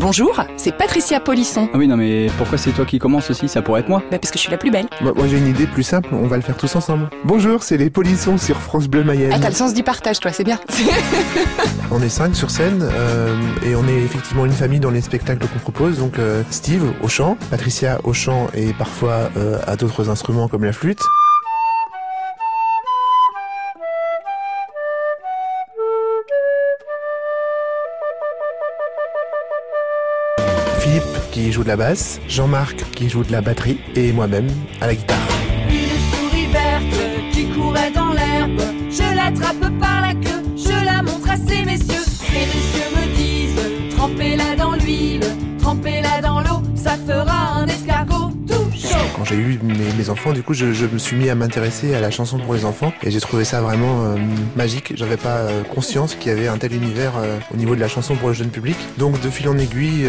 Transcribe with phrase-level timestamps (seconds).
[0.00, 1.68] Bonjour, c'est Patricia Polisson.
[1.74, 3.48] Ah oui, non, mais pourquoi c'est toi qui commence aussi?
[3.48, 4.02] Ça pourrait être moi.
[4.10, 4.86] Bah parce que je suis la plus belle.
[5.02, 7.10] Moi, moi, j'ai une idée plus simple, on va le faire tous ensemble.
[7.24, 9.30] Bonjour, c'est les polissons sur France Bleu Mayenne.
[9.34, 10.58] Ah, t'as le sens du partage, toi, c'est bien.
[11.90, 13.36] On est cinq sur scène euh,
[13.66, 15.98] et on est effectivement une famille dans les spectacles qu'on propose.
[15.98, 20.64] Donc euh, Steve au chant, Patricia au chant et parfois euh, à d'autres instruments comme
[20.64, 21.00] la flûte.
[30.90, 34.48] Philippe qui joue de la basse, Jean-Marc qui joue de la batterie et moi-même
[34.80, 35.18] à la guitare.
[35.68, 35.76] Une
[36.10, 38.60] souris verte qui courait dans l'herbe.
[38.90, 42.02] Je l'attrape par la queue, je la montre à ces messieurs.
[42.04, 45.22] Ces messieurs me disent trempez-la dans l'huile,
[45.60, 48.96] trempez-la dans l'eau, ça fera un escargot tout chaud.
[49.16, 51.94] Quand j'ai eu mes, mes enfants, du coup, je, je me suis mis à m'intéresser
[51.94, 54.16] à la chanson pour les enfants et j'ai trouvé ça vraiment euh,
[54.56, 54.94] magique.
[54.96, 57.88] J'avais pas euh, conscience qu'il y avait un tel univers euh, au niveau de la
[57.88, 58.76] chanson pour le jeune public.
[58.98, 60.08] Donc, de fil en aiguille,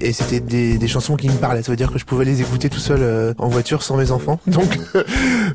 [0.00, 1.62] Et c'était des, chansons qui me parlaient.
[1.62, 4.10] Ça veut dire que je pouvais les écouter tout seul euh, en voiture sans mes
[4.10, 4.40] enfants.
[4.46, 4.78] Donc,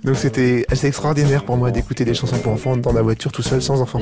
[0.04, 3.42] donc c'était assez extraordinaire pour moi d'écouter des chansons pour enfants dans ma voiture tout
[3.42, 4.00] seul sans enfants.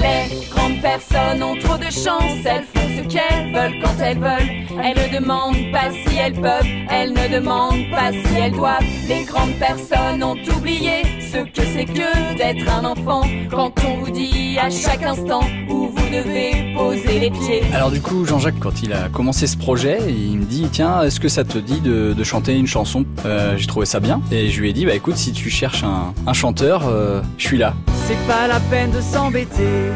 [2.97, 4.49] Ce qu'elles veulent quand elles veulent.
[4.83, 8.83] Elles ne demandent pas si elles peuvent, elles ne demandent pas si elles doivent.
[9.07, 13.21] Les grandes personnes ont oublié ce que c'est que d'être un enfant.
[13.49, 17.61] Quand on vous dit à chaque instant où vous devez poser les pieds.
[17.73, 21.19] Alors du coup, Jean-Jacques, quand il a commencé ce projet, il me dit tiens, est-ce
[21.19, 23.05] que ça te dit de, de chanter une chanson?
[23.25, 25.83] Euh, J'ai trouvé ça bien et je lui ai dit bah écoute, si tu cherches
[25.83, 27.73] un, un chanteur, euh, je suis là.
[28.07, 29.91] C'est pas la peine de s'embêter.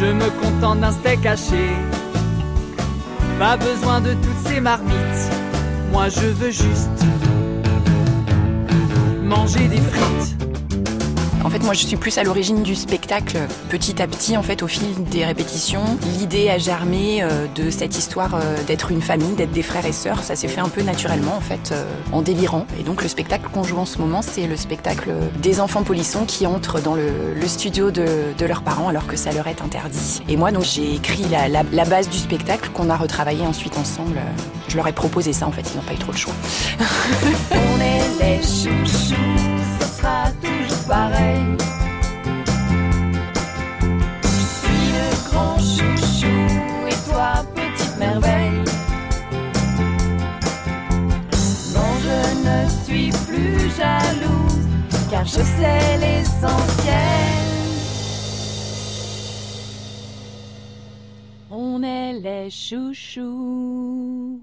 [0.00, 1.76] Je me contente d'un steak haché.
[3.38, 5.30] Pas besoin de toutes ces marmites.
[5.92, 7.04] Moi je veux juste
[9.22, 10.49] manger des frites.
[11.42, 13.38] En fait, moi, je suis plus à l'origine du spectacle.
[13.70, 15.82] Petit à petit, en fait, au fil des répétitions,
[16.18, 19.92] l'idée a germé euh, de cette histoire euh, d'être une famille, d'être des frères et
[19.92, 20.22] sœurs.
[20.22, 22.66] Ça s'est fait un peu naturellement, en fait, euh, en délirant.
[22.78, 25.10] Et donc, le spectacle qu'on joue en ce moment, c'est le spectacle
[25.42, 27.10] des enfants polissons qui entrent dans le,
[27.46, 28.04] studio de,
[28.46, 30.22] leurs parents alors que ça leur est interdit.
[30.28, 34.20] Et moi, donc, j'ai écrit la- la base du spectacle qu'on a retravaillé ensuite ensemble.
[34.68, 36.34] Je leur ai proposé ça, en fait, ils n'ont pas eu trop le choix.
[53.30, 54.66] plus jalouse,
[55.10, 57.50] car je sais l'essentiel.
[61.50, 64.40] On est les chouchous.